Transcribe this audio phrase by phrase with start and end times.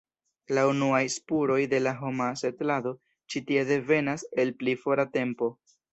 [0.57, 2.95] La unuaj spuroj de la homa setlado
[3.35, 5.55] ĉi tie devenas el pli fora tempo.